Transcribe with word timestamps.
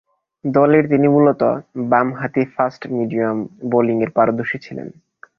দলে 0.45 0.79
তিনি 0.83 1.07
মূলতঃ 1.07 1.51
বামহাতি 1.91 2.43
ফাস্ট 2.55 2.81
মিডিয়াম 2.97 3.37
বোলিংয়ে 3.71 4.07
পারদর্শী 4.15 4.57
ছিলেন। 4.65 4.87